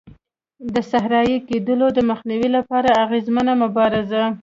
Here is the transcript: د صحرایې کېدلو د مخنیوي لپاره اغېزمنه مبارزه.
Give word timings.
د 0.73 0.75
صحرایې 0.91 1.37
کېدلو 1.47 1.87
د 1.93 1.99
مخنیوي 2.09 2.49
لپاره 2.57 2.89
اغېزمنه 3.03 3.53
مبارزه. 3.63 4.23